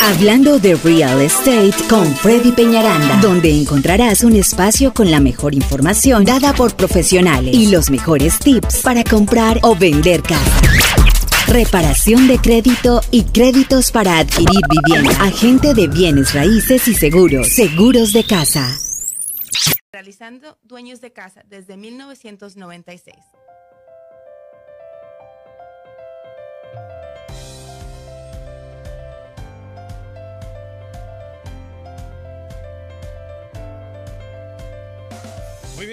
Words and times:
Hablando 0.00 0.58
de 0.58 0.74
Real 0.76 1.20
Estate 1.20 1.74
con 1.88 2.06
Freddy 2.16 2.52
Peñaranda, 2.52 3.20
donde 3.20 3.50
encontrarás 3.50 4.24
un 4.24 4.34
espacio 4.36 4.94
con 4.94 5.10
la 5.10 5.20
mejor 5.20 5.54
información 5.54 6.24
dada 6.24 6.52
por 6.54 6.74
profesionales 6.76 7.54
y 7.54 7.66
los 7.66 7.90
mejores 7.90 8.38
tips 8.38 8.80
para 8.82 9.04
comprar 9.04 9.58
o 9.62 9.74
vender 9.74 10.22
casa. 10.22 10.60
Reparación 11.48 12.28
de 12.28 12.38
crédito 12.38 13.00
y 13.10 13.24
créditos 13.24 13.90
para 13.90 14.18
adquirir 14.18 14.60
vivienda. 14.70 15.10
Agente 15.22 15.74
de 15.74 15.88
bienes 15.88 16.32
raíces 16.32 16.86
y 16.88 16.94
seguros. 16.94 17.48
Seguros 17.48 18.12
de 18.12 18.24
casa. 18.24 18.78
Realizando 19.92 20.58
dueños 20.62 21.00
de 21.00 21.12
casa 21.12 21.42
desde 21.48 21.76
1996. 21.76 23.14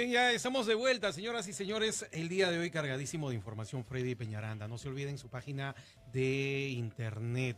Bien, 0.06 0.14
ya 0.14 0.32
estamos 0.32 0.68
de 0.68 0.76
vuelta, 0.76 1.12
señoras 1.12 1.48
y 1.48 1.54
señores. 1.54 2.06
El 2.12 2.30
día 2.30 2.52
de 2.52 2.60
hoy 2.60 2.70
cargadísimo 2.70 3.30
de 3.30 3.36
información 3.36 3.84
Freddy 3.84 4.16
Peñaranda. 4.16 4.68
No 4.68 4.78
se 4.78 4.88
olviden 4.88 5.18
su 5.18 5.30
página 5.30 5.76
de 6.14 6.70
internet. 6.70 7.58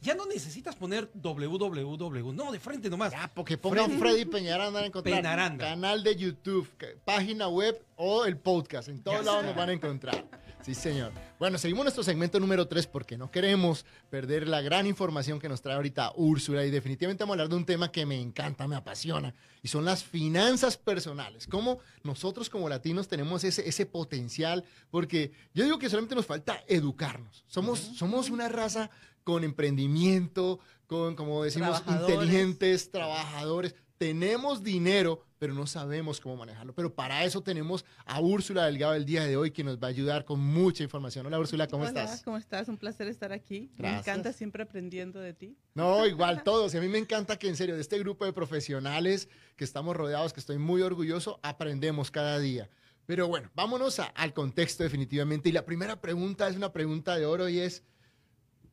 Ya 0.00 0.14
no 0.14 0.26
necesitas 0.26 0.74
poner 0.76 1.08
www, 1.14 2.32
no, 2.32 2.52
de 2.52 2.60
frente 2.60 2.90
nomás. 2.90 3.12
Ya, 3.12 3.30
porque 3.32 3.56
pongan 3.56 3.98
Freddy, 3.98 4.24
Peñaranda 4.24 4.72
van 4.72 4.84
a 4.84 4.86
encontrar. 4.86 5.16
Peñaranda. 5.16 5.64
Canal 5.64 6.02
de 6.02 6.16
YouTube, 6.16 6.68
página 7.04 7.48
web 7.48 7.80
o 7.96 8.24
el 8.24 8.36
podcast. 8.36 8.88
En 8.88 9.02
todos 9.02 9.24
lados 9.24 9.44
nos 9.44 9.56
van 9.56 9.70
a 9.70 9.72
encontrar. 9.72 10.24
Sí, 10.64 10.74
señor. 10.74 11.12
Bueno, 11.38 11.58
seguimos 11.58 11.84
nuestro 11.84 12.02
segmento 12.02 12.40
número 12.40 12.66
3 12.66 12.86
porque 12.86 13.18
no 13.18 13.30
queremos 13.30 13.84
perder 14.08 14.48
la 14.48 14.62
gran 14.62 14.86
información 14.86 15.38
que 15.38 15.46
nos 15.46 15.60
trae 15.60 15.76
ahorita 15.76 16.12
Úrsula 16.16 16.64
y 16.64 16.70
definitivamente 16.70 17.22
vamos 17.22 17.32
a 17.32 17.34
hablar 17.34 17.50
de 17.50 17.56
un 17.56 17.66
tema 17.66 17.92
que 17.92 18.06
me 18.06 18.18
encanta, 18.18 18.66
me 18.66 18.74
apasiona 18.74 19.34
y 19.62 19.68
son 19.68 19.84
las 19.84 20.02
finanzas 20.02 20.78
personales. 20.78 21.46
Cómo 21.46 21.80
nosotros 22.02 22.48
como 22.48 22.66
latinos 22.70 23.08
tenemos 23.08 23.44
ese, 23.44 23.68
ese 23.68 23.84
potencial 23.84 24.64
porque 24.90 25.32
yo 25.52 25.64
digo 25.64 25.78
que 25.78 25.90
solamente 25.90 26.14
nos 26.14 26.24
falta 26.24 26.64
educarnos. 26.66 27.44
Somos, 27.46 27.78
somos 27.78 28.30
una 28.30 28.48
raza 28.48 28.88
con 29.22 29.44
emprendimiento, 29.44 30.60
con, 30.86 31.14
como 31.14 31.44
decimos, 31.44 31.82
inteligentes, 31.86 32.90
trabajadores. 32.90 33.74
Tenemos 34.04 34.62
dinero, 34.62 35.22
pero 35.38 35.54
no 35.54 35.66
sabemos 35.66 36.20
cómo 36.20 36.36
manejarlo. 36.36 36.74
Pero 36.74 36.94
para 36.94 37.24
eso 37.24 37.40
tenemos 37.42 37.86
a 38.04 38.20
Úrsula 38.20 38.66
Delgado 38.66 38.92
el 38.92 39.06
día 39.06 39.24
de 39.24 39.38
hoy, 39.38 39.50
que 39.50 39.64
nos 39.64 39.78
va 39.78 39.86
a 39.86 39.90
ayudar 39.90 40.26
con 40.26 40.40
mucha 40.40 40.82
información. 40.82 41.24
Hola 41.24 41.38
Úrsula, 41.38 41.66
¿cómo 41.68 41.84
Hola, 41.84 42.02
estás? 42.02 42.22
¿Cómo 42.22 42.36
estás? 42.36 42.68
Un 42.68 42.76
placer 42.76 43.08
estar 43.08 43.32
aquí. 43.32 43.70
Me 43.78 43.96
encanta 43.96 44.34
siempre 44.34 44.62
aprendiendo 44.62 45.20
de 45.20 45.32
ti. 45.32 45.56
No, 45.72 46.06
igual 46.06 46.42
todos. 46.44 46.74
Y 46.74 46.76
a 46.76 46.82
mí 46.82 46.88
me 46.88 46.98
encanta 46.98 47.38
que 47.38 47.48
en 47.48 47.56
serio, 47.56 47.76
de 47.76 47.80
este 47.80 47.98
grupo 47.98 48.26
de 48.26 48.34
profesionales 48.34 49.30
que 49.56 49.64
estamos 49.64 49.96
rodeados, 49.96 50.34
que 50.34 50.40
estoy 50.40 50.58
muy 50.58 50.82
orgulloso, 50.82 51.40
aprendemos 51.42 52.10
cada 52.10 52.38
día. 52.38 52.68
Pero 53.06 53.26
bueno, 53.26 53.50
vámonos 53.54 54.00
a- 54.00 54.04
al 54.08 54.34
contexto 54.34 54.82
definitivamente. 54.82 55.48
Y 55.48 55.52
la 55.52 55.64
primera 55.64 55.98
pregunta 56.02 56.46
es 56.46 56.56
una 56.56 56.72
pregunta 56.74 57.16
de 57.16 57.24
oro 57.24 57.48
y 57.48 57.58
es, 57.60 57.82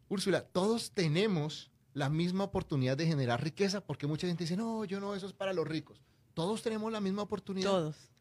Úrsula, 0.10 0.42
todos 0.42 0.92
tenemos 0.92 1.71
la 1.94 2.10
misma 2.10 2.46
oportunidad 2.46 2.98
de 2.98 3.08
generar 3.08 3.44
riqueza, 3.44 3.82
porque 3.82 4.08
mucha 4.08 4.28
gente 4.28 4.44
dice, 4.44 4.58
no, 4.58 4.86
yo 4.86 5.00
no, 5.00 5.16
eso 5.16 5.28
es 5.28 5.34
para 5.34 5.54
los 5.54 5.68
ricos. 5.68 6.02
Todos 6.34 6.62
tenemos 6.62 6.92
la 6.92 7.02
misma 7.02 7.24
oportunidad. 7.24 7.70
Todos. 7.70 8.12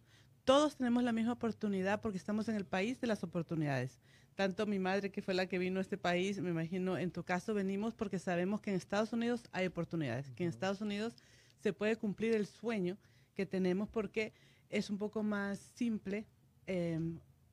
Todos 0.45 0.77
tenemos 0.77 1.03
la 1.05 1.13
misma 1.13 1.33
oportunidad 1.33 2.01
porque 2.01 2.19
estamos 2.19 2.49
en 2.49 2.57
el 2.57 2.67
país 2.67 3.01
de 3.01 3.07
las 3.07 3.23
oportunidades. 3.23 4.01
Tanto 4.35 4.67
mi 4.67 4.79
madre, 4.79 5.11
que 5.13 5.23
fue 5.23 5.35
la 5.35 5.47
que 5.47 5.59
vino 5.59 5.79
a 5.79 5.83
este 5.83 5.99
país, 5.99 6.41
me 6.41 6.51
imagino, 6.51 6.97
en 6.97 7.11
tu 7.11 7.23
caso 7.25 7.55
venimos 7.55 7.95
porque 7.95 8.19
sabemos 8.19 8.61
que 8.61 8.71
en 8.71 8.77
Estados 8.77 9.13
Unidos 9.13 9.43
hay 9.53 9.67
oportunidades, 9.67 10.31
que 10.33 10.45
en 10.45 10.49
Estados 10.49 10.81
Unidos 10.81 11.15
se 11.59 11.73
puede 11.73 11.97
cumplir 11.97 12.35
el 12.35 12.47
sueño 12.47 12.97
que 13.35 13.47
tenemos 13.47 13.89
porque 13.89 14.33
es 14.71 14.89
un 14.91 14.99
poco 14.99 15.23
más 15.23 15.59
simple, 15.75 16.27
eh, 16.67 16.99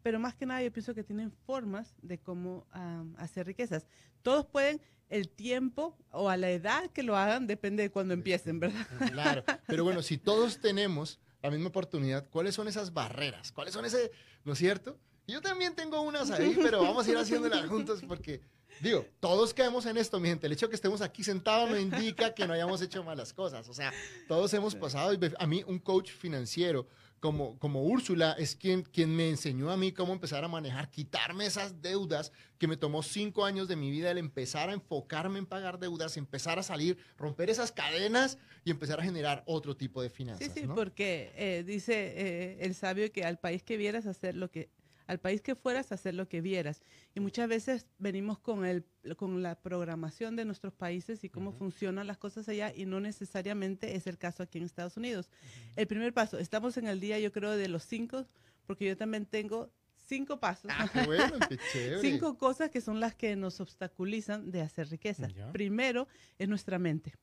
pero 0.08 0.22
más 0.22 0.36
que 0.36 0.46
nada 0.46 0.64
yo 0.64 0.72
pienso 0.72 0.96
que 0.96 1.04
tienen 1.04 1.34
formas 1.46 1.94
de 2.02 2.18
cómo 2.18 2.66
ah, 2.72 3.04
hacer 3.18 3.46
riquezas. 3.46 3.86
Todos 4.22 4.46
pueden, 4.46 4.80
el 5.10 5.28
tiempo 5.28 5.98
o 6.12 6.30
a 6.30 6.38
la 6.38 6.50
edad 6.50 6.90
que 6.92 7.04
lo 7.04 7.18
hagan, 7.18 7.46
depende 7.46 7.84
de 7.84 7.92
cuándo 7.92 8.14
empiecen, 8.14 8.58
¿verdad? 8.58 8.88
Claro, 9.12 9.44
pero 9.68 9.84
bueno, 9.84 10.02
si 10.02 10.18
todos 10.18 10.62
tenemos 10.62 11.20
la 11.44 11.52
misma 11.52 11.68
oportunidad, 11.68 12.26
¿cuáles 12.30 12.56
son 12.56 12.70
esas 12.70 12.94
barreras? 12.94 13.52
¿Cuáles 13.52 13.74
son 13.74 13.84
ese, 13.84 14.10
no 14.46 14.54
es 14.54 14.60
cierto? 14.60 14.98
Yo 15.28 15.42
también 15.42 15.76
tengo 15.76 16.00
unas 16.00 16.32
ahí, 16.32 16.58
pero 16.64 16.82
vamos 16.82 17.06
a 17.06 17.12
ir 17.12 17.18
haciéndolas 17.18 17.68
juntos 17.68 18.00
porque, 18.08 18.40
digo, 18.80 19.06
todos 19.20 19.54
caemos 19.54 19.86
en 19.88 19.98
esto, 19.98 20.22
mi 20.22 20.30
gente. 20.30 20.48
El 20.48 20.54
hecho 20.54 20.68
de 20.68 20.70
que 20.70 20.78
estemos 20.78 21.02
aquí 21.02 21.22
sentados 21.22 21.70
no 21.70 21.78
indica 21.78 22.34
que 22.34 22.48
no 22.48 22.54
hayamos 22.54 22.82
hecho 22.82 23.04
malas 23.04 23.34
cosas. 23.34 23.68
O 23.68 23.74
sea, 23.74 23.92
todos 24.30 24.54
hemos 24.54 24.74
pasado. 24.74 25.14
Y 25.14 25.20
a 25.38 25.48
mí, 25.48 25.66
un 25.68 25.80
coach 25.80 26.12
financiero 26.12 26.88
como, 27.20 27.58
como 27.60 27.84
Úrsula 27.84 28.36
es 28.38 28.56
quien, 28.56 28.84
quien 28.84 29.16
me 29.16 29.30
enseñó 29.30 29.72
a 29.72 29.78
mí 29.78 29.92
cómo 29.92 30.14
empezar 30.14 30.44
a 30.44 30.48
manejar, 30.48 30.90
quitarme 30.90 31.46
esas 31.46 31.82
deudas 31.82 32.32
que 32.58 32.68
me 32.68 32.78
tomó 32.78 33.04
cinco 33.04 33.46
años 33.46 33.68
de 33.68 33.76
mi 33.76 33.90
vida, 33.92 34.12
el 34.12 34.18
empezar 34.18 34.70
a 34.70 34.74
enfocarme 34.74 35.40
en 35.40 35.46
pagar 35.46 35.80
deudas, 35.80 36.18
empezar 36.18 36.60
a 36.60 36.64
salir, 36.64 36.98
romper 37.18 37.50
esas 37.50 37.72
cadenas 37.72 38.38
y 38.64 38.72
empezar 38.72 39.00
a 39.00 39.04
generar 39.04 39.44
otro 39.46 39.76
tipo 39.76 40.02
de 40.02 40.10
finanzas. 40.10 40.52
Sí, 40.54 40.62
sí, 40.62 40.68
¿no? 40.68 40.76
porque 40.76 41.32
eh, 41.36 41.64
dice 41.66 41.94
eh, 41.94 42.58
el 42.62 42.76
sabio 42.76 43.12
que 43.12 43.24
al 43.24 43.40
país 43.40 43.64
que 43.64 43.78
vieras 43.78 44.06
hacer 44.06 44.36
lo 44.36 44.52
que 44.52 44.70
al 45.08 45.20
país 45.20 45.42
que 45.42 45.56
fueras 45.56 45.92
hacer 45.92 46.14
lo 46.14 46.28
que 46.28 46.42
vieras. 46.42 46.82
Y 47.16 47.20
muchas 47.20 47.48
veces 47.50 47.88
venimos 47.98 48.38
con 48.40 48.66
el 48.66 48.86
con 49.16 49.42
la 49.42 49.56
programación 49.60 50.36
de 50.36 50.44
nuestros 50.46 50.74
países 50.74 51.24
y 51.24 51.30
cómo 51.30 51.54
funcionan 51.54 52.08
las 52.08 52.18
cosas 52.18 52.48
allá 52.50 52.74
y 52.76 52.86
no 52.86 53.00
necesariamente 53.00 53.96
es 53.96 54.06
el 54.06 54.18
caso 54.18 54.44
aquí 54.44 54.58
en 54.58 54.66
Estados 54.66 54.98
Unidos. 54.98 55.30
El 55.78 55.88
primer 55.88 56.14
paso, 56.14 56.38
estamos 56.38 56.78
en 56.78 56.88
el 56.88 57.00
día 57.00 57.18
yo 57.20 57.32
creo 57.32 57.52
de 57.56 57.70
los 57.70 57.84
cinco, 57.84 58.26
porque 58.66 58.86
yo 58.86 58.98
también 58.98 59.26
tengo 59.26 59.72
cinco 59.96 60.40
pasos. 60.40 60.70
Ah, 60.74 60.90
qué 60.92 61.04
bueno, 61.04 61.38
qué 61.48 61.58
chévere. 61.72 62.02
Cinco 62.02 62.38
cosas 62.38 62.70
que 62.70 62.82
son 62.82 63.00
las 63.00 63.16
que 63.16 63.36
nos 63.38 63.60
obstaculizan 63.62 64.52
de 64.52 64.62
hacer 64.62 64.90
riqueza. 64.90 65.28
Ya. 65.30 65.52
Primero 65.54 66.08
es 66.38 66.50
nuestra 66.50 66.80
mente. 66.80 67.14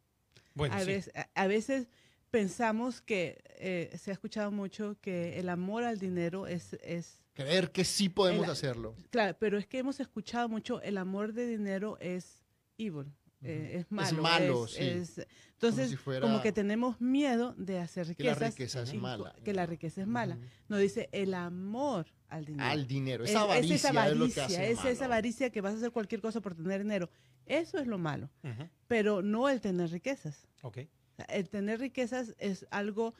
Bueno, 0.54 0.74
a, 0.74 0.80
sí. 0.80 0.86
veces, 0.86 1.14
a- 1.14 1.28
a 1.42 1.46
veces 1.46 1.88
pensamos 2.30 3.00
que 3.02 3.42
eh, 3.58 3.96
se 3.98 4.10
ha 4.10 4.14
escuchado 4.14 4.50
mucho 4.50 4.96
que 5.00 5.38
el 5.38 5.48
amor 5.48 5.84
al 5.84 5.98
dinero 5.98 6.46
es, 6.46 6.72
es 6.82 7.23
Creer 7.34 7.70
que 7.72 7.84
sí 7.84 8.08
podemos 8.08 8.44
El- 8.46 8.50
hacerlo. 8.52 8.94
claro, 9.10 9.36
pero 9.38 9.58
es 9.58 9.66
que 9.66 9.78
hemos 9.78 10.00
escuchado 10.00 10.48
mucho 10.48 10.80
el 10.82 10.96
amor 10.98 11.32
de 11.32 11.46
dinero 11.46 11.98
es 12.00 12.42
evil, 12.78 13.12
eh, 13.42 13.78
es 13.80 13.90
malo. 13.90 14.22
malo, 14.22 14.64
es- 14.66 14.70
sí. 14.72 14.82
es- 14.84 15.26
entonces, 15.54 15.90
si 15.90 15.96
fuera- 15.96 16.20
como 16.22 16.40
que 16.42 16.52
tenemos 16.52 17.00
miedo 17.00 17.54
de 17.58 17.78
hacer 17.80 18.14
Que 18.14 18.22
la 18.24 18.34
riquezas. 18.34 18.54
riqueza 18.54 18.82
es 18.82 18.94
mala. 18.94 19.34
Que 19.44 19.52
la 19.52 19.66
riqueza 19.66 20.00
es 20.02 20.06
mala. 20.06 20.38
Nos 20.68 20.80
dice 20.80 21.08
el 21.12 21.34
amor 21.34 22.06
al 22.28 22.44
dinero. 22.44 22.68
Al 22.70 22.86
dinero. 22.86 23.24
Es- 23.24 23.30
Esa 23.30 23.42
avaricia 23.42 23.74
esa 23.76 23.88
es 23.88 23.94
lo 23.94 24.00
que 24.00 24.06
avaricia, 24.08 24.44
hace 24.44 24.70
es 24.70 24.78
esa 24.84 24.92
malo. 25.04 25.04
avaricia 25.14 25.50
que 25.50 25.60
vas 25.60 25.74
a 25.74 25.76
hacer 25.78 25.90
cualquier 25.90 26.20
cosa 26.20 26.40
por 26.40 26.54
tener 26.54 26.82
dinero. 26.82 27.10
Eso 27.46 27.78
es 27.78 27.86
lo 27.86 27.98
malo, 27.98 28.30
Ujú, 28.42 28.68
pero 28.88 29.22
no 29.22 29.48
el 29.48 29.60
tener 29.60 29.90
riquezas. 29.90 30.46
Ok. 30.62 30.78
O 30.78 31.16
sea, 31.16 31.24
El 31.26 31.48
tener 31.48 31.78
riquezas 31.80 32.34
es 32.38 32.66
algo, 32.70 33.14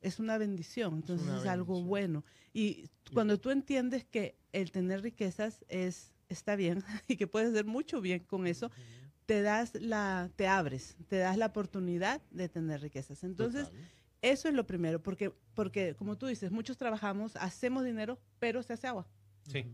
es 0.00 0.18
una 0.18 0.38
bendición, 0.38 0.94
entonces 0.94 1.28
es 1.28 1.46
algo 1.46 1.82
bueno. 1.82 2.24
Y 2.52 2.88
cuando 3.12 3.38
tú 3.38 3.50
entiendes 3.50 4.04
que 4.04 4.36
el 4.52 4.70
tener 4.70 5.02
riquezas 5.02 5.64
es 5.68 6.14
está 6.28 6.56
bien 6.56 6.82
y 7.08 7.16
que 7.16 7.26
puedes 7.26 7.50
hacer 7.50 7.64
mucho 7.64 8.00
bien 8.00 8.24
con 8.24 8.46
eso, 8.46 8.70
te 9.26 9.42
das 9.42 9.74
la, 9.74 10.30
te 10.36 10.46
abres, 10.46 10.96
te 11.08 11.18
das 11.18 11.36
la 11.36 11.46
oportunidad 11.46 12.22
de 12.30 12.48
tener 12.48 12.80
riquezas. 12.80 13.24
Entonces, 13.24 13.66
Total. 13.66 13.88
eso 14.22 14.48
es 14.48 14.54
lo 14.54 14.66
primero, 14.66 15.02
porque, 15.02 15.32
porque 15.54 15.94
como 15.94 16.16
tú 16.16 16.26
dices, 16.26 16.50
muchos 16.50 16.76
trabajamos, 16.76 17.36
hacemos 17.36 17.84
dinero, 17.84 18.18
pero 18.38 18.62
se 18.62 18.72
hace 18.72 18.86
agua, 18.86 19.06
Sí. 19.48 19.64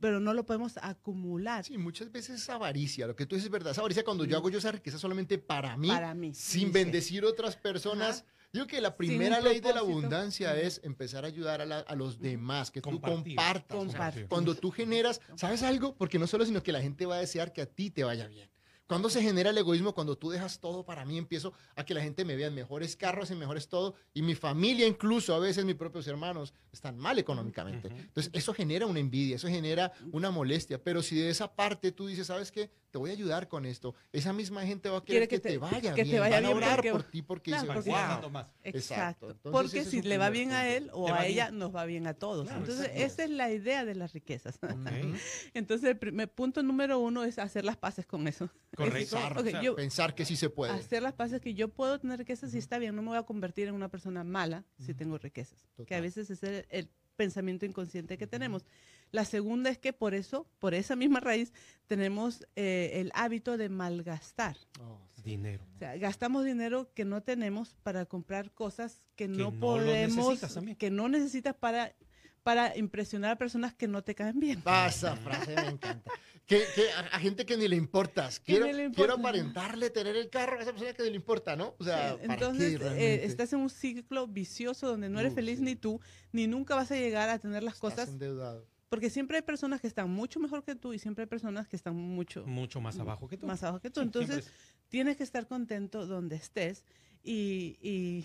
Pero 0.00 0.18
no 0.20 0.34
lo 0.34 0.44
podemos 0.44 0.76
acumular 0.82 1.64
Sí, 1.64 1.76
muchas 1.78 2.10
veces 2.10 2.40
es 2.42 2.48
avaricia. 2.50 3.06
Lo 3.06 3.14
que 3.16 3.26
tú 3.26 3.34
dices 3.36 3.46
es 3.46 3.52
verdad. 3.52 3.72
Esa 3.72 3.80
avaricia 3.80 4.04
cuando 4.04 4.24
yo 4.24 4.36
hago 4.36 4.50
yo 4.50 4.58
esa 4.58 4.72
riqueza 4.72 4.98
solamente 4.98 5.38
para 5.38 5.76
mí, 5.76 5.88
para 5.88 6.14
mí. 6.14 6.32
sin 6.34 6.68
dice. 6.68 6.72
bendecir 6.78 7.24
otras 7.24 7.56
personas. 7.56 8.24
Digo 8.52 8.66
que 8.66 8.80
la 8.80 8.96
primera 8.96 9.40
ley 9.40 9.60
de 9.60 9.72
la 9.72 9.78
abundancia 9.78 10.56
es 10.60 10.80
empezar 10.82 11.24
a 11.24 11.28
ayudar 11.28 11.60
a, 11.60 11.66
la- 11.66 11.78
a 11.80 11.94
los 11.94 12.18
demás, 12.18 12.72
que 12.72 12.80
tú 12.80 13.00
compartas. 13.00 13.76
Compartir. 13.78 14.26
cuando 14.26 14.56
tú 14.56 14.72
generas, 14.72 15.20
¿sabes 15.36 15.62
algo? 15.62 15.94
Porque 15.96 16.18
no 16.18 16.26
solo, 16.26 16.44
sino 16.44 16.60
que 16.60 16.72
la 16.72 16.82
gente 16.82 17.06
va 17.06 17.14
a 17.16 17.20
desear 17.20 17.52
que 17.52 17.62
a 17.62 17.66
ti 17.66 17.90
te 17.90 18.02
vaya 18.02 18.26
bien. 18.26 18.49
Cuando 18.90 19.08
se 19.08 19.22
genera 19.22 19.50
el 19.50 19.58
egoísmo, 19.58 19.94
cuando 19.94 20.18
tú 20.18 20.30
dejas 20.30 20.58
todo 20.58 20.84
para 20.84 21.04
mí, 21.04 21.16
empiezo 21.16 21.52
a 21.76 21.84
que 21.84 21.94
la 21.94 22.02
gente 22.02 22.24
me 22.24 22.34
vea 22.34 22.48
en 22.48 22.54
mejores 22.56 22.96
carros, 22.96 23.30
en 23.30 23.38
mejores 23.38 23.68
todo, 23.68 23.94
y 24.12 24.20
mi 24.20 24.34
familia, 24.34 24.84
incluso 24.84 25.32
a 25.32 25.38
veces 25.38 25.64
mis 25.64 25.76
propios 25.76 26.08
hermanos, 26.08 26.52
están 26.72 26.98
mal 26.98 27.16
económicamente. 27.16 27.86
Entonces, 27.86 28.32
eso 28.34 28.52
genera 28.52 28.86
una 28.86 28.98
envidia, 28.98 29.36
eso 29.36 29.46
genera 29.46 29.92
una 30.10 30.32
molestia. 30.32 30.82
Pero 30.82 31.04
si 31.04 31.14
de 31.14 31.30
esa 31.30 31.54
parte 31.54 31.92
tú 31.92 32.08
dices, 32.08 32.26
¿sabes 32.26 32.50
qué? 32.50 32.68
Te 32.90 32.98
voy 32.98 33.10
a 33.10 33.12
ayudar 33.12 33.48
con 33.48 33.64
esto, 33.66 33.94
esa 34.12 34.32
misma 34.32 34.64
gente 34.66 34.88
va 34.88 34.98
a 34.98 35.04
querer 35.04 35.28
que, 35.28 35.36
que 35.36 35.40
te, 35.40 35.48
te- 35.50 35.58
vaya 35.58 35.94
que 35.94 36.02
te 36.02 36.08
bien, 36.10 36.20
vaya 36.20 36.36
van 36.36 36.44
a 36.44 36.48
bien 36.48 36.56
orar 36.56 36.76
porque- 36.76 36.90
por 36.92 37.02
ti 37.04 37.22
porque 37.22 37.50
Claro, 37.52 37.74
porque- 37.74 37.90
"Wow". 37.90 38.30
más. 38.30 38.46
Exacto. 38.62 38.78
Exacto. 38.78 39.30
Entonces, 39.30 39.52
Porque 39.52 39.84
si 39.84 40.02
le 40.02 40.18
va 40.18 40.30
bien 40.30 40.52
a 40.52 40.62
punto. 40.62 40.76
él 40.76 40.90
o 40.92 41.06
Te 41.06 41.12
a 41.12 41.26
ella, 41.26 41.46
bien. 41.48 41.58
nos 41.58 41.74
va 41.74 41.84
bien 41.84 42.06
a 42.06 42.14
todos. 42.14 42.44
Claro, 42.46 42.60
Entonces, 42.60 42.86
exacto. 42.86 43.04
esa 43.06 43.24
es 43.24 43.30
la 43.30 43.50
idea 43.50 43.84
de 43.84 43.94
las 43.94 44.12
riquezas. 44.12 44.58
Ok. 44.62 44.62
Entonces, 45.54 45.88
el 45.90 45.98
primer 45.98 46.30
punto 46.32 46.62
número 46.62 46.98
uno 46.98 47.24
es 47.24 47.38
hacer 47.38 47.64
las 47.64 47.76
paces 47.76 48.06
con 48.06 48.26
eso. 48.28 48.50
Correcto. 48.76 49.16
Pensar, 49.16 49.32
Ok, 49.38 49.46
O 49.46 49.50
sea, 49.50 49.62
yo- 49.62 49.76
pensar 49.76 50.14
que 50.14 50.24
sí 50.24 50.36
se 50.36 50.50
puede. 50.50 50.72
Hacer 50.72 51.02
las 51.02 51.14
paces 51.14 51.40
que 51.40 51.54
yo 51.54 51.68
puedo 51.68 51.98
tener 52.00 52.18
riquezas 52.18 52.52
y 52.54 52.58
está 52.58 52.78
bien, 52.78 52.94
no 52.96 53.02
me 53.02 53.08
voy 53.08 53.18
a 53.18 53.22
convertir 53.22 53.68
en 53.68 53.74
una 53.74 53.88
persona 53.88 54.24
mala 54.24 54.64
si 54.78 54.94
tengo 54.94 55.16
riquezas. 55.18 55.60
Que 55.76 55.82
a 55.82 55.84
Total. 55.84 56.02
veces 56.02 56.30
es 56.30 56.42
el, 56.42 56.66
el 56.70 56.88
pensamiento 57.16 57.66
inconsciente 57.66 58.16
que 58.18 58.26
tenemos. 58.26 58.64
La 59.12 59.24
segunda 59.24 59.70
es 59.70 59.78
que 59.78 59.92
por 59.92 60.14
eso, 60.14 60.46
por 60.58 60.74
esa 60.74 60.94
misma 60.96 61.20
raíz, 61.20 61.52
tenemos 61.86 62.46
eh, 62.56 62.92
el 62.94 63.10
hábito 63.14 63.56
de 63.56 63.68
malgastar. 63.68 64.56
Oh, 64.80 65.00
sí. 65.16 65.22
Dinero. 65.22 65.64
O 65.74 65.78
sea, 65.78 65.96
gastamos 65.96 66.44
dinero 66.44 66.92
que 66.94 67.04
no 67.04 67.22
tenemos 67.22 67.74
para 67.82 68.06
comprar 68.06 68.52
cosas 68.52 69.02
que, 69.16 69.28
no 69.28 69.36
no 69.36 69.50
lo 69.50 69.60
podemos, 69.60 70.16
necesitas 70.28 70.54
también. 70.54 70.76
que 70.76 70.90
no 70.90 71.08
necesitas 71.08 71.54
para, 71.54 71.94
para 72.42 72.76
impresionar 72.76 73.32
a 73.32 73.36
personas 73.36 73.74
que 73.74 73.86
no 73.88 74.02
te 74.02 74.14
caen 74.14 74.38
bien. 74.40 74.62
Ah, 74.64 74.86
esa 74.88 75.16
frase 75.16 75.54
me 75.56 75.68
encanta. 75.68 76.10
Que, 76.46 76.64
que 76.74 76.90
a, 76.90 77.00
a 77.16 77.20
gente 77.20 77.44
que 77.46 77.56
ni 77.56 77.68
le 77.68 77.76
importas. 77.76 78.40
Que 78.40 78.58
Quiero, 78.94 79.14
aparentarle 79.14 79.90
tener 79.90 80.16
el 80.16 80.30
carro 80.30 80.58
a 80.58 80.62
esa 80.62 80.72
persona 80.72 80.92
que 80.94 81.02
ni 81.04 81.10
le 81.10 81.16
importa, 81.16 81.54
¿no? 81.54 81.74
O 81.78 81.84
sea, 81.84 82.12
Sí, 82.12 82.18
¿para 82.26 82.34
Entonces, 82.34 82.78
qué 82.78 83.14
eh, 83.14 83.24
estás 83.24 83.52
en 83.52 83.60
un 83.60 83.70
ciclo 83.70 84.26
vicioso 84.26 84.88
donde 84.88 85.08
no 85.08 85.20
eres 85.20 85.32
Uh, 85.32 85.36
feliz 85.36 85.58
sí. 85.58 85.64
ni 85.64 85.76
tú, 85.76 86.00
ni 86.32 86.46
nunca 86.46 86.74
vas 86.74 86.90
a 86.90 86.96
llegar 86.96 87.28
a 87.28 87.38
tener 87.38 87.62
las 87.62 87.74
Estás 87.74 87.90
cosas, 87.92 88.08
endeudado. 88.08 88.66
Porque 88.90 89.08
siempre 89.08 89.36
hay 89.38 89.42
personas 89.42 89.80
que 89.80 89.86
están 89.86 90.10
mucho 90.10 90.40
mejor 90.40 90.64
que 90.64 90.74
tú 90.74 90.92
y 90.92 90.98
siempre 90.98 91.22
hay 91.22 91.28
personas 91.28 91.68
que 91.68 91.76
están 91.76 91.94
mucho 91.96 92.44
Mucho 92.46 92.80
más 92.80 92.98
abajo 92.98 93.28
que 93.28 93.38
tú. 93.38 93.46
más 93.46 93.62
abajo 93.62 93.80
que 93.80 93.88
tú. 93.88 94.00
Sí, 94.00 94.06
Entonces, 94.06 94.44
siempre 94.44 94.52
tienes 94.88 95.16
que 95.16 95.22
estar 95.22 95.46
contento 95.46 96.06
donde 96.06 96.36
estés 96.36 96.84
y, 97.22 97.78
y 97.80 98.24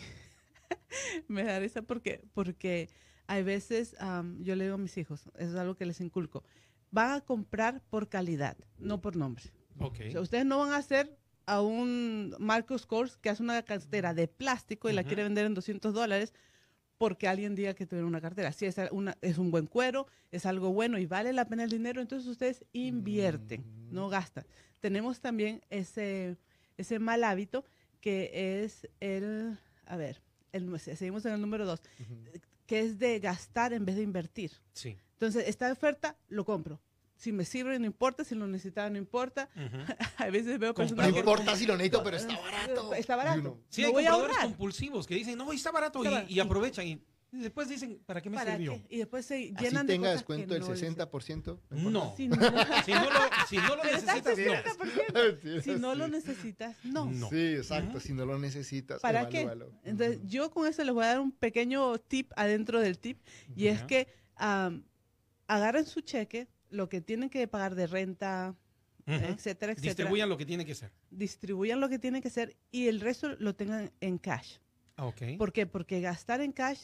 me 1.27 1.43
da 1.43 1.59
risa 1.59 1.83
porque, 1.83 2.23
porque 2.33 2.89
hay 3.27 3.43
veces, 3.43 3.95
am, 3.99 4.41
yo 4.43 4.55
le 4.55 4.63
digo 4.65 4.75
a 4.75 4.79
mis 4.79 4.97
hijos, 4.97 5.29
eso 5.37 5.51
es 5.51 5.55
algo 5.55 5.75
que 5.75 5.85
les 5.85 6.01
inculco, 6.01 6.43
van 6.91 7.11
a 7.11 7.21
comprar 7.21 7.81
por 7.89 8.09
calidad, 8.09 8.57
no 8.79 9.01
por 9.01 9.15
nombre. 9.15 9.45
es- 9.45 9.53
Ok. 9.77 9.99
O 10.07 10.11
sea, 10.11 10.21
ustedes 10.21 10.45
no 10.45 10.57
van 10.57 10.71
a 10.71 10.77
hacer 10.77 11.15
a 11.45 11.61
un 11.61 12.33
Marcos 12.39 12.87
Kors 12.87 13.17
que 13.17 13.29
hace 13.29 13.43
una 13.43 13.61
cartera 13.63 14.13
de 14.15 14.27
plástico 14.27 14.89
y 14.89 14.93
la 14.93 15.01
Ujú. 15.01 15.09
quiere 15.09 15.23
vender 15.23 15.45
en 15.45 15.53
200 15.53 15.93
dólares 15.93 16.33
porque 16.97 17.27
alguien 17.27 17.55
diga 17.55 17.73
que 17.73 17.85
tuviera 17.85 18.07
una 18.07 18.21
cartera. 18.21 18.51
Si 18.51 18.65
es, 18.65 18.75
una, 18.91 19.17
es 19.21 19.37
un 19.37 19.51
buen 19.51 19.67
cuero, 19.67 20.07
es 20.31 20.45
algo 20.45 20.71
bueno 20.73 20.97
y 20.97 21.05
vale 21.05 21.33
la 21.33 21.45
pena 21.45 21.63
el 21.63 21.69
dinero, 21.69 22.01
entonces 22.01 22.27
ustedes 22.27 22.63
invierten, 22.73 23.61
Mm. 23.61 23.93
no 23.93 24.09
gastan. 24.09 24.45
Tenemos 24.79 25.19
también 25.19 25.61
ese, 25.69 26.37
ese 26.77 26.99
mal 26.99 27.23
hábito 27.23 27.65
que 28.01 28.63
es 28.63 28.87
el, 28.99 29.57
a 29.85 29.97
ver, 29.97 30.21
el, 30.51 30.79
seguimos 30.79 31.25
en 31.25 31.33
el 31.33 31.41
número 31.41 31.65
dos, 31.65 31.81
que 32.65 32.79
es 32.79 32.99
de 32.99 33.19
gastar 33.19 33.73
en 33.73 33.85
vez 33.85 33.95
de 33.95 34.03
invertir. 34.03 34.51
Sí. 34.73 34.97
Entonces, 35.13 35.45
esta 35.47 35.71
oferta, 35.71 36.15
lo 36.29 36.45
compro. 36.45 36.79
Si 37.25 37.31
me 37.31 37.43
sirve, 37.43 37.79
no 37.79 37.87
importa. 37.87 38.23
Si 38.23 38.35
lo 38.35 38.45
necesitaba, 38.45 38.87
no 38.91 38.99
importa. 38.99 39.49
A 40.17 40.29
veces 40.29 40.59
veo 40.59 40.69
No 40.69 40.75
personas 40.75 41.11
que... 41.11 41.17
importa 41.19 41.55
si 41.55 41.65
lo 41.65 41.75
necesito, 41.75 42.03
pero 42.03 42.17
está 42.17 42.39
barato. 42.39 42.93
Está 42.93 43.15
barato. 43.15 43.59
Sí, 43.69 43.81
No 43.81 43.87
hay 43.87 43.93
voy 43.93 44.05
a 44.05 44.09
compradores 44.11 44.35
ahorrar. 44.37 44.49
compulsivos 44.49 45.07
que 45.07 45.15
dicen, 45.15 45.35
no, 45.35 45.51
está 45.51 45.71
barato 45.71 45.99
Está 46.03 46.09
y, 46.09 46.13
barato. 46.13 46.31
y 46.33 46.39
aprovechan. 46.39 46.85
Y 46.85 47.01
después 47.31 47.67
dicen, 47.67 47.99
¿para 48.05 48.21
qué 48.21 48.29
me 48.29 48.37
¿Para 48.37 48.51
sirvió? 48.51 48.73
qué? 48.73 48.85
Y 48.95 48.97
después 48.99 49.25
se 49.25 49.51
Así 49.55 49.65
llenan 49.65 49.87
de 49.87 49.93
tenga 49.93 50.11
descuento 50.11 50.53
del 50.53 50.61
no 50.61 50.69
les- 50.69 50.83
60%. 50.83 51.59
No. 51.71 52.13
Si 52.15 52.27
no, 52.29 52.35
Si 52.85 52.91
no 52.93 52.99
lo, 53.09 53.19
si 53.49 53.57
no 53.57 53.75
necesitas, 53.83 54.37
no. 54.37 54.53
60%. 54.53 55.61
Si 55.63 55.71
no 55.71 55.95
lo 55.95 56.05
Sí. 56.05 56.11
necesitas, 56.11 56.77
no. 56.85 57.05
No. 57.11 57.29
Sí, 57.31 57.55
exacto. 57.55 57.99
Si 57.99 58.13
no 58.13 58.25
lo 58.27 58.37
necesitas, 58.37 59.01
¿Para 59.01 59.27
qué? 59.29 59.41
evalúalo. 59.41 59.73
Entonces, 59.83 60.17
Ujú. 60.19 60.27
yo 60.27 60.51
con 60.51 60.67
eso 60.67 60.83
les 60.83 60.93
voy 60.93 61.03
a 61.05 61.07
dar 61.07 61.19
un 61.21 61.31
pequeño 61.31 61.97
tip 61.97 62.31
adentro 62.35 62.79
del 62.79 62.99
tip. 62.99 63.17
Y 63.55 63.65
es 63.67 63.81
que 63.81 64.07
agarren 65.47 65.85
su 65.85 66.01
cheque, 66.01 66.47
lo 66.75 66.89
que 66.89 67.01
tienen 67.01 67.29
que 67.29 67.47
pagar 67.47 67.73
de 67.75 67.87
renta, 67.87 68.55
etcétera, 69.07 69.71
etcétera. 69.73 69.75
Distribuyan 69.81 70.29
lo 70.29 70.37
que 70.37 70.45
tiene 70.45 70.65
que 70.65 70.75
ser. 70.75 70.91
distribuyan 71.09 71.79
lo 71.79 71.89
que 71.89 71.99
tiene 71.99 72.21
que 72.21 72.29
ser 72.29 72.55
y 72.71 72.87
el 72.87 72.99
resto 72.99 73.35
lo 73.39 73.55
tengan 73.55 73.91
en 74.01 74.17
cash. 74.17 74.57
Ah, 74.97 75.05
Ok. 75.07 75.21
¿Por 75.37 75.51
qué? 75.53 75.65
Porque 75.65 76.01
gastar 76.01 76.41
en 76.41 76.51
cash 76.51 76.79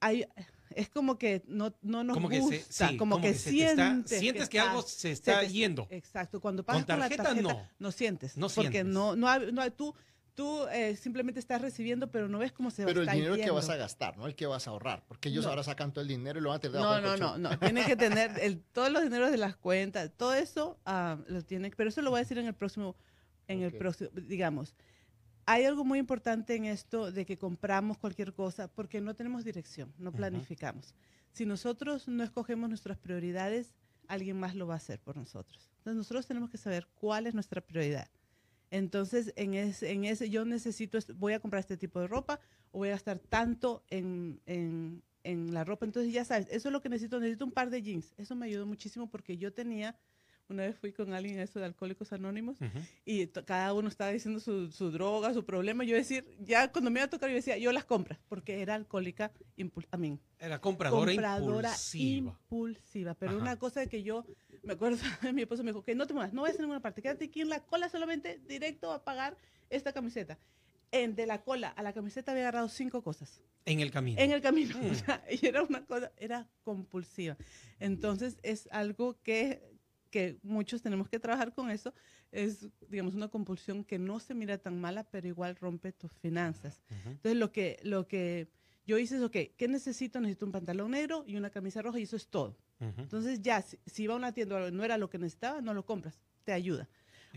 hay, 0.00 0.26
es 0.74 0.88
como 0.88 1.16
que 1.18 1.42
no, 1.46 1.74
no 1.82 2.02
nos 2.04 2.14
como 2.14 2.28
que 2.28 2.42
se, 2.42 2.60
sí, 2.68 2.96
como, 2.96 3.20
que, 3.20 3.34
se 3.34 3.50
te 3.50 3.64
está- 3.70 3.86
sientes, 3.90 4.18
sientes 4.18 4.48
que, 4.48 4.60
algo 4.60 4.82
se 4.82 4.88
se 4.98 5.10
está 5.12 5.40
te- 5.40 5.48
yendo. 5.48 5.86
Exacto, 5.90 6.40
cuando 6.40 6.64
pasas 6.64 6.84
con, 6.84 6.98
la 6.98 7.02
tarjeta, 7.08 7.22
tarjeta 7.24 7.70
no. 7.78 7.92
sientes, 7.92 8.36
No 8.36 8.48
porque 8.48 8.70
sientes. 8.70 8.92
no 8.92 9.14
no, 9.16 9.28
hay- 9.28 9.52
no 9.52 9.62
hay- 9.62 9.70
tú 9.70 9.94
tú 10.34 10.66
eh, 10.68 10.96
simplemente 10.96 11.40
estás 11.40 11.60
recibiendo, 11.60 12.10
pero 12.10 12.28
no 12.28 12.38
ves 12.38 12.52
cómo 12.52 12.70
se 12.70 12.84
Pero 12.84 13.02
el 13.02 13.08
dinero 13.08 13.34
que 13.34 13.40
yendo. 13.40 13.54
vas 13.54 13.68
a 13.68 13.76
gastar, 13.76 14.16
no 14.16 14.26
el 14.26 14.34
que 14.34 14.46
vas 14.46 14.66
a 14.66 14.70
ahorrar. 14.70 15.04
Porque 15.06 15.28
ellos 15.28 15.44
No. 15.44 15.50
ahora 15.50 15.62
sacan 15.62 15.92
todo 15.92 16.02
el 16.02 16.08
dinero 16.08 16.38
y 16.38 16.42
lo 16.42 16.48
van 16.50 16.56
a 16.56 16.60
tener 16.60 16.80
No, 16.80 17.00
no, 17.00 17.16
no, 17.16 17.38
no. 17.38 17.58
Tiene 17.58 17.84
que 17.84 17.96
tener 17.96 18.38
el, 18.40 18.60
todos 18.72 18.90
los 18.90 19.02
dineros 19.02 19.30
de 19.30 19.36
las 19.38 19.56
cuentas, 19.56 20.10
todo 20.16 20.34
eso 20.34 20.78
ah, 20.86 21.18
lo 21.26 21.42
tiene. 21.42 21.70
Pero 21.70 21.90
eso 21.90 22.02
lo 22.02 22.10
voy 22.10 22.18
a 22.18 22.22
decir 22.22 22.38
en 22.38 22.46
el 22.46 22.54
próximo, 22.54 22.96
en 23.48 23.62
el 23.62 23.72
próximo, 23.72 24.10
digamos. 24.14 24.74
Hay 25.44 25.64
algo 25.64 25.84
muy 25.84 25.98
importante 25.98 26.54
en 26.54 26.66
esto 26.66 27.10
de 27.10 27.26
que 27.26 27.36
compramos 27.36 27.98
cualquier 27.98 28.32
cosa 28.32 28.68
porque 28.68 29.00
no 29.00 29.14
tenemos 29.14 29.44
dirección, 29.44 29.92
no 29.98 30.12
planificamos. 30.12 30.94
Si 31.32 31.46
nosotros 31.46 32.06
no 32.06 32.22
escogemos 32.22 32.68
nuestras 32.68 32.96
prioridades, 32.96 33.74
alguien 34.06 34.38
más 34.38 34.54
lo 34.54 34.66
va 34.66 34.74
a 34.74 34.76
hacer 34.76 35.00
por 35.00 35.16
nosotros. 35.16 35.68
Entonces 35.78 35.96
nosotros 35.96 36.26
tenemos 36.26 36.48
que 36.48 36.58
saber 36.58 36.86
cuál 36.94 37.26
es 37.26 37.34
nuestra 37.34 37.60
prioridad. 37.60 38.08
Entonces, 38.72 39.34
en 39.36 39.52
ese, 39.52 39.92
en 39.92 40.06
ese 40.06 40.30
yo 40.30 40.46
necesito, 40.46 40.98
voy 41.16 41.34
a 41.34 41.40
comprar 41.40 41.60
este 41.60 41.76
tipo 41.76 42.00
de 42.00 42.08
ropa 42.08 42.40
o 42.70 42.78
voy 42.78 42.88
a 42.88 42.92
gastar 42.92 43.18
tanto 43.18 43.84
en, 43.90 44.40
en, 44.46 45.02
en 45.24 45.52
la 45.52 45.62
ropa. 45.62 45.84
Entonces, 45.84 46.10
ya 46.10 46.24
sabes, 46.24 46.46
eso 46.50 46.68
es 46.70 46.72
lo 46.72 46.80
que 46.80 46.88
necesito. 46.88 47.20
Necesito 47.20 47.44
un 47.44 47.52
par 47.52 47.68
de 47.68 47.82
jeans. 47.82 48.14
Eso 48.16 48.34
me 48.34 48.46
ayudó 48.46 48.64
muchísimo 48.64 49.10
porque 49.10 49.36
yo 49.36 49.52
tenía, 49.52 49.94
una 50.48 50.62
vez 50.62 50.74
fui 50.78 50.90
con 50.90 51.12
alguien 51.12 51.38
a 51.38 51.42
eso 51.42 51.58
de 51.58 51.66
Alcohólicos 51.66 52.14
Anónimos 52.14 52.56
y 53.04 53.26
cada 53.26 53.74
uno 53.74 53.88
estaba 53.88 54.10
diciendo 54.10 54.40
su, 54.40 54.70
su 54.72 54.90
droga, 54.90 55.34
su 55.34 55.44
problema. 55.44 55.84
Yo 55.84 55.94
decir, 55.94 56.24
ya 56.40 56.72
cuando 56.72 56.90
me 56.90 57.00
iba 57.00 57.04
a 57.04 57.10
tocar, 57.10 57.28
yo 57.28 57.36
decía, 57.36 57.58
yo 57.58 57.72
las 57.72 57.84
compras 57.84 58.20
porque 58.26 58.62
era 58.62 58.74
alcohólica, 58.74 59.32
a 59.90 59.96
mí, 59.98 60.18
Era 60.38 60.58
compradora, 60.62 61.12
compradora 61.12 61.68
impulsiva. 61.68 62.38
impulsiva. 62.50 63.14
Pero 63.16 63.32
Ajá. 63.32 63.40
una 63.42 63.58
cosa 63.58 63.86
que 63.86 64.02
yo 64.02 64.24
me 64.62 64.74
acuerdo, 64.74 64.98
mi 65.32 65.42
esposo 65.42 65.62
me 65.62 65.70
dijo 65.70 65.82
que 65.82 65.94
no 65.94 66.06
te 66.06 66.14
muevas, 66.14 66.32
no 66.32 66.42
vayas 66.42 66.58
a 66.58 66.62
ninguna 66.62 66.80
parte, 66.80 67.02
quédate 67.02 67.26
aquí 67.26 67.40
en 67.40 67.48
la 67.48 67.60
cola 67.60 67.88
solamente 67.88 68.40
directo 68.46 68.92
a 68.92 69.04
pagar 69.04 69.36
esta 69.70 69.92
camiseta. 69.92 70.38
En, 70.94 71.14
de 71.14 71.24
la 71.24 71.42
cola 71.42 71.68
a 71.68 71.82
la 71.82 71.94
camiseta 71.94 72.32
había 72.32 72.44
agarrado 72.44 72.68
cinco 72.68 73.02
cosas 73.02 73.40
En 73.64 73.80
el 73.80 73.90
camino. 73.90 74.20
en 74.20 74.30
el 74.30 74.42
camino. 74.42 74.76
Mm. 74.78 74.90
o 74.90 74.94
sea, 74.94 75.24
y 75.30 75.46
era 75.46 75.62
una 75.62 75.86
cosa, 75.86 76.12
era 76.18 76.46
compulsiva. 76.64 77.36
Entonces 77.80 78.38
es 78.42 78.68
algo 78.70 79.16
que, 79.22 79.62
que 80.10 80.38
muchos 80.42 80.82
tenemos 80.82 81.08
que 81.08 81.18
trabajar 81.18 81.54
con 81.54 81.70
eso. 81.70 81.94
Es, 82.30 82.68
digamos, 82.90 83.14
una 83.14 83.28
compulsión 83.28 83.84
que 83.84 83.98
no 83.98 84.20
se 84.20 84.34
mira 84.34 84.58
tan 84.58 84.78
mala, 84.80 85.04
pero 85.04 85.26
igual 85.26 85.56
rompe 85.56 85.92
tus 85.92 86.12
finanzas. 86.12 86.82
Ujú. 86.90 87.10
Entonces, 87.10 87.36
lo 87.38 87.52
que, 87.52 87.78
lo 87.82 88.06
que 88.06 88.48
yo 88.86 88.98
hice 88.98 89.16
es, 89.16 89.22
ok, 89.22 89.36
¿qué 89.56 89.68
necesito? 89.68 90.20
Necesito 90.20 90.44
un 90.46 90.52
pantalón 90.52 90.90
negro 90.90 91.24
y 91.26 91.36
una 91.36 91.50
camisa 91.50 91.80
roja 91.82 91.98
y 92.00 92.02
eso 92.02 92.16
es 92.16 92.28
todo. 92.28 92.56
Entonces, 92.98 93.40
ya, 93.42 93.62
si, 93.62 93.78
si 93.86 94.04
iba 94.04 94.14
a 94.14 94.16
una 94.16 94.32
tienda 94.32 94.68
y 94.68 94.72
no 94.72 94.84
era 94.84 94.98
lo 94.98 95.08
que 95.08 95.18
necesitaba, 95.18 95.60
no 95.60 95.72
lo 95.74 95.84
compras, 95.84 96.20
te 96.44 96.52
ayuda. 96.52 96.88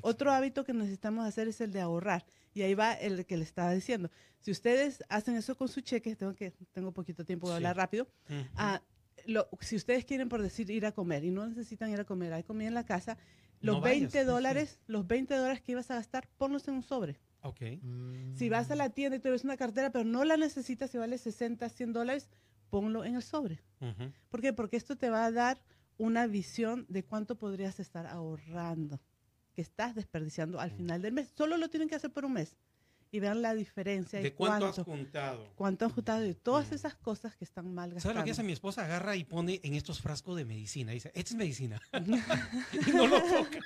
Otro 0.02 0.32
hábito 0.32 0.64
que 0.66 0.74
necesitamos 0.74 1.26
hacer 1.26 1.48
es 1.48 1.62
el 1.62 1.72
de 1.72 1.80
ahorrar. 1.82 2.26
Y 2.54 2.64
ahí 2.64 2.74
va 2.74 2.94
el 2.94 3.26
que 3.26 3.38
le 3.38 3.44
estaba 3.44 3.72
diciendo. 3.74 4.10
Si 4.40 4.52
ustedes 4.52 5.04
hacen 5.10 5.36
eso 5.36 5.56
con 5.56 5.68
su 5.68 5.82
cheque, 5.82 6.16
tengo 6.16 6.34
que 6.36 6.52
tengo 6.74 6.92
poquito 6.92 7.24
tiempo 7.26 7.48
de 7.48 7.54
Sí. 7.54 7.56
hablar 7.58 7.78
rápido. 7.78 8.08
Ah, 8.56 8.82
lo- 9.26 9.48
si 9.62 9.76
ustedes 9.76 10.04
quieren, 10.06 10.28
por 10.30 10.42
decir, 10.42 10.70
ir 10.70 10.86
a 10.86 10.92
comer 10.92 11.24
y 11.24 11.32
no 11.32 11.48
necesitan 11.48 11.90
ir 11.92 12.00
a 12.00 12.06
comer, 12.06 12.34
hay 12.34 12.44
comida 12.44 12.68
en 12.68 12.74
la 12.74 12.86
casa, 12.86 13.18
los 13.62 13.76
No 13.78 13.82
vayas, 13.82 14.00
20 14.02 14.12
pues, 14.12 14.24
sí. 14.26 14.28
dólares, 14.32 14.80
los 14.88 15.08
20 15.08 15.34
dólares 15.36 15.62
que 15.62 15.72
ibas 15.72 15.90
a 15.92 15.96
gastar, 15.96 16.28
ponlos 16.38 16.68
en 16.68 16.76
un 16.76 16.84
sobre. 16.84 17.20
Ok. 17.42 17.62
Mm. 17.82 18.36
Si 18.36 18.50
vas 18.50 18.70
a 18.72 18.76
la 18.76 18.90
tienda 18.90 19.16
y 19.18 19.20
te 19.20 19.30
ves 19.30 19.44
una 19.44 19.56
cartera, 19.58 19.92
pero 19.92 20.04
no 20.04 20.26
la 20.26 20.36
necesitas 20.36 20.94
y 20.94 20.98
vale 20.98 21.18
60, 21.18 21.70
100 21.70 21.94
dólares, 21.94 22.30
ponlo 22.82 23.06
en 23.06 23.16
el 23.16 23.24
sobre. 23.24 23.62
¿Por 24.30 24.42
qué? 24.42 24.52
Porque 24.52 24.76
esto 24.76 24.98
te 24.98 25.10
va 25.10 25.24
a 25.26 25.32
dar 25.32 25.62
una 25.98 26.28
visión 26.28 26.86
de 26.90 27.04
cuánto 27.06 27.38
podrías 27.38 27.80
estar 27.80 28.06
ahorrando, 28.06 29.00
que 29.54 29.62
estás 29.62 29.96
desperdiciando 29.96 30.58
Mm. 30.58 30.62
al 30.62 30.72
final 30.72 31.02
del 31.02 31.14
mes. 31.14 31.32
Solo 31.38 31.56
lo 31.56 31.70
tienen 31.70 31.88
que 31.88 31.96
hacer 31.96 32.12
por 32.12 32.26
un 32.26 32.34
mes 32.34 32.58
y 33.12 33.22
vean 33.22 33.42
la 33.42 33.54
diferencia 33.54 34.20
¿De 34.20 34.28
y 34.28 34.32
cuánto 34.32 34.66
has 34.68 34.80
juntado? 34.80 35.54
cuánto 35.56 35.86
han 35.86 35.92
juntado 35.92 36.20
de 36.20 36.34
todas 36.36 36.70
Mm. 36.72 36.74
esas 36.74 36.96
cosas 36.96 37.34
que 37.38 37.46
están 37.46 37.74
mal 37.74 37.92
gastadas. 37.94 38.04
¿Sabes 38.04 38.18
lo 38.18 38.26
que 38.26 38.32
hace 38.32 38.44
mi 38.44 38.52
esposa? 38.52 38.84
Agarra 38.84 39.16
y 39.16 39.24
pone 39.24 39.62
en 39.64 39.74
estos 39.76 40.02
frascos 40.02 40.36
de 40.36 40.44
medicina. 40.44 40.92
Dice, 40.92 41.12
esta 41.16 41.30
es 41.30 41.36
medicina. 41.36 41.80
y 41.94 42.92
no 42.92 43.08
lo 43.08 43.22
toca. 43.22 43.60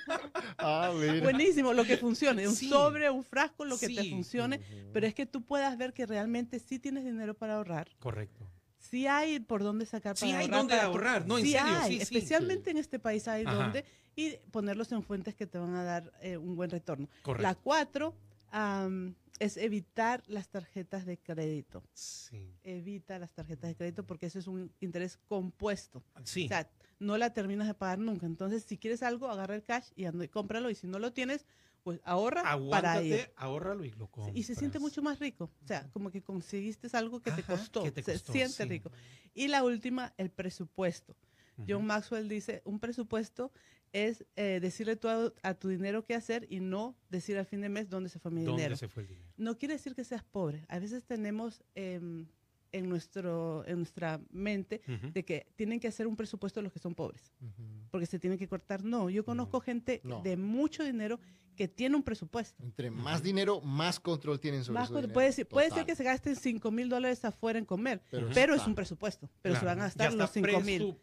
Ah, 0.58 0.92
mira. 0.94 1.20
Buenísimo, 1.24 1.72
lo 1.72 1.82
que 1.84 1.96
funcione, 1.96 2.46
un 2.46 2.54
Sí. 2.54 2.68
sobre, 2.68 3.10
un 3.10 3.24
frasco, 3.24 3.64
lo 3.64 3.76
que 3.76 3.88
te 3.88 4.08
funcione, 4.08 4.60
pero 4.92 5.04
es 5.08 5.14
que 5.16 5.26
tú 5.26 5.42
puedas 5.44 5.76
ver 5.76 5.92
que 5.94 6.06
realmente 6.06 6.60
sí 6.60 6.78
tienes 6.78 7.04
dinero 7.04 7.34
para 7.34 7.56
ahorrar, 7.56 7.88
Correcto. 7.98 8.48
Sí 8.80 9.06
hay 9.06 9.38
por 9.40 9.62
dónde 9.62 9.86
sacar 9.86 10.16
Sí 10.16 10.26
para 10.26 10.38
hay 10.38 10.44
ahorrar. 10.46 10.58
dónde 10.58 10.74
para 10.74 10.82
tu- 10.86 10.92
ahorrar, 10.92 11.26
no, 11.28 11.38
en 11.38 11.44
sí 11.44 11.52
serio, 11.52 11.66
hay, 11.68 11.90
sí, 11.92 11.96
sí. 11.98 12.02
especialmente 12.02 12.70
en 12.72 12.76
este 12.78 12.98
país 12.98 13.28
hay 13.28 13.44
Ajá. 13.44 13.54
donde 13.54 13.84
y 14.16 14.36
ponerlos 14.50 14.90
en 14.92 15.02
fuentes 15.02 15.34
que 15.36 15.46
te 15.46 15.58
van 15.58 15.74
a 15.76 15.84
dar 15.84 16.12
eh, 16.20 16.36
un 16.36 16.56
buen 16.56 16.68
retorno. 16.70 17.08
Correcto. 17.22 17.42
La 17.42 17.54
cuatro 17.54 18.16
am, 18.50 19.14
es 19.38 19.56
evitar 19.56 20.22
las 20.26 20.48
tarjetas 20.48 21.06
de 21.06 21.16
crédito. 21.18 21.82
Sí. 21.94 22.52
Evita 22.64 23.18
las 23.18 23.32
tarjetas 23.32 23.70
de 23.70 23.76
crédito 23.76 24.04
porque 24.04 24.26
eso 24.26 24.38
es 24.38 24.46
un 24.48 24.72
interés 24.80 25.16
compuesto. 25.28 26.02
Sí. 26.24 26.46
O 26.46 26.48
sea, 26.48 26.68
no 26.98 27.16
la 27.16 27.32
terminas 27.32 27.66
de 27.68 27.74
pagar 27.74 27.98
nunca. 27.98 28.26
Entonces, 28.26 28.64
si 28.64 28.76
quieres 28.76 29.02
algo, 29.02 29.28
agarra 29.28 29.54
el 29.54 29.62
cash 29.62 29.90
y 29.96 30.04
anda 30.04 30.24
y 30.24 30.28
cómpralo. 30.28 30.68
Y 30.68 30.74
si 30.74 30.86
no 30.86 30.98
lo 30.98 31.12
tienes, 31.14 31.46
pues 31.82 32.00
ahorra 32.04 32.42
para 32.42 33.02
ir. 33.02 33.14
Aguántate, 33.14 33.32
ahórralo 33.36 33.84
y 33.84 33.90
lo 33.92 34.06
compras. 34.08 34.36
Y 34.36 34.42
se 34.42 34.54
siente 34.54 34.78
mucho 34.78 35.02
más 35.02 35.18
rico. 35.18 35.50
O 35.62 35.66
sea, 35.66 35.88
como 35.90 36.10
que 36.10 36.22
conseguiste 36.22 36.88
algo 36.92 37.20
que 37.20 37.30
te 37.32 37.42
costó. 37.42 37.82
que 37.82 37.90
te 37.92 38.02
se 38.02 38.12
costó, 38.12 38.32
siente 38.32 38.62
sí. 38.62 38.68
rico. 38.68 38.90
Y 39.34 39.48
la 39.48 39.64
última, 39.64 40.12
el 40.16 40.30
presupuesto. 40.30 41.16
John 41.68 41.84
Maxwell 41.84 42.26
dice, 42.28 42.62
un 42.64 42.80
presupuesto 42.80 43.52
es 43.92 44.24
eh, 44.36 44.60
decirle 44.62 44.96
tú 44.96 45.08
a, 45.08 45.30
a 45.42 45.52
tu 45.54 45.68
dinero 45.68 46.04
qué 46.06 46.14
hacer 46.14 46.46
y 46.48 46.60
no 46.60 46.96
decir 47.10 47.36
al 47.36 47.44
fin 47.44 47.60
de 47.60 47.68
mes 47.68 47.90
dónde 47.90 48.08
se 48.08 48.18
fue 48.18 48.30
mi 48.30 48.44
¿Dónde 48.44 48.62
dinero. 48.62 48.76
se 48.76 48.88
fue 48.88 49.02
el 49.02 49.08
dinero? 49.10 49.26
No 49.36 49.58
quiere 49.58 49.74
decir 49.74 49.94
que 49.94 50.04
seas 50.04 50.24
pobre. 50.24 50.64
A 50.68 50.78
veces 50.78 51.04
tenemos 51.04 51.62
em, 51.74 52.26
en, 52.72 52.88
nuestro, 52.88 53.62
en 53.66 53.76
nuestra 53.78 54.20
mente 54.30 54.80
de 55.12 55.24
que 55.24 55.48
tienen 55.56 55.80
que 55.80 55.88
hacer 55.88 56.06
un 56.06 56.16
presupuesto 56.16 56.62
los 56.62 56.72
que 56.72 56.78
son 56.78 56.94
pobres, 56.94 57.30
porque 57.90 58.06
se 58.06 58.18
tienen 58.18 58.38
que 58.38 58.48
cortar. 58.48 58.82
No, 58.82 59.10
yo 59.10 59.22
conozco 59.24 59.60
gente 59.60 60.00
No. 60.04 60.22
de 60.22 60.38
mucho 60.38 60.82
dinero 60.82 61.20
que 61.60 61.68
tiene 61.68 61.94
un 61.94 62.02
presupuesto. 62.02 62.64
Entre 62.64 62.90
más 62.90 63.22
dinero, 63.22 63.60
más 63.60 64.00
control 64.00 64.40
tienen 64.40 64.64
sobre 64.64 64.78
Más 64.78 64.88
su 64.88 64.94
dinero. 64.94 65.12
puede, 65.12 65.30
ser, 65.30 65.46
puede 65.46 65.70
ser 65.70 65.84
que 65.84 65.94
se 65.94 66.02
gasten 66.02 66.34
5 66.34 66.70
mil 66.70 66.88
dólares 66.88 67.22
afuera 67.22 67.58
en 67.58 67.66
comer, 67.66 68.00
Pero 68.32 68.54
es 68.54 68.66
un 68.66 68.74
presupuesto. 68.74 69.28
Pero 69.42 69.60
se 69.60 69.66
van 69.66 69.78
a 69.78 69.84
gastar 69.84 70.14
los 70.14 70.30
5 70.30 70.60
mil. 70.60 70.96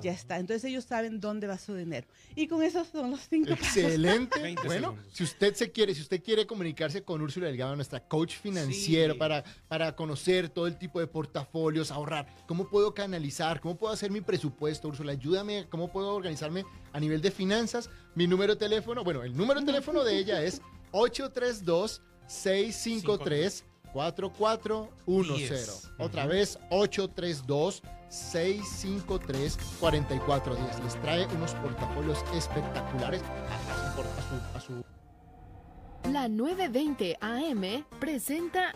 Ya 0.00 0.12
está. 0.12 0.38
Entonces 0.38 0.64
ellos 0.64 0.84
saben 0.84 1.20
dónde 1.20 1.46
va 1.46 1.58
su 1.58 1.74
dinero. 1.74 2.06
Y 2.34 2.46
con 2.46 2.62
esos 2.62 2.88
son 2.88 3.10
los 3.10 3.20
cinco 3.28 3.50
pasos. 3.50 3.76
Excelente. 3.76 4.40
20 4.42 4.62
bueno, 4.66 4.92
segundos. 4.92 5.14
si 5.14 5.24
usted 5.24 5.54
se 5.54 5.70
quiere, 5.72 5.94
si 5.94 6.00
usted 6.00 6.22
quiere 6.22 6.46
comunicarse 6.46 7.02
con 7.02 7.20
Úrsula 7.20 7.48
Delgado, 7.48 7.76
nuestra 7.76 8.00
coach 8.00 8.34
financiero, 8.38 9.12
Sí. 9.12 9.18
para, 9.18 9.44
para 9.68 9.94
conocer 9.94 10.48
todo 10.48 10.66
el 10.68 10.78
tipo 10.78 11.00
de 11.00 11.06
portafolios, 11.06 11.90
ahorrar, 11.90 12.34
cómo 12.46 12.70
puedo 12.70 12.94
canalizar, 12.94 13.60
cómo 13.60 13.76
puedo 13.76 13.92
hacer 13.92 14.10
mi 14.10 14.22
presupuesto, 14.22 14.88
Úrsula, 14.88 15.12
ayúdame, 15.12 15.66
cómo 15.68 15.92
puedo 15.92 16.14
organizarme 16.14 16.64
a 16.92 17.00
nivel 17.00 17.20
de 17.20 17.30
finanzas. 17.30 17.88
Mi 18.14 18.26
número 18.26 18.54
de 18.54 18.58
teléfono, 18.60 19.04
bueno, 19.04 19.22
el 19.22 19.36
número 19.36 19.60
de 19.60 19.66
teléfono 19.66 20.04
de 20.04 20.18
ella 20.18 20.42
es 20.42 20.60
832 20.92 22.02
653 22.26 23.64
4410. 23.92 25.36
Diez. 25.48 25.90
Otra 25.98 26.26
vez, 26.26 26.58
832 26.70 27.82
653 28.08 29.58
4410. 29.80 30.84
Les 30.84 31.00
trae 31.02 31.26
unos 31.34 31.52
portafolios 31.54 32.18
espectaculares 32.34 33.22
a 33.22 33.94
su- 33.94 34.02
a 34.02 34.20
su- 34.22 34.56
a 34.56 34.60
su 34.60 34.84
La 36.12 36.28
920 36.28 37.16
AM 37.20 37.84
presenta 38.00 38.72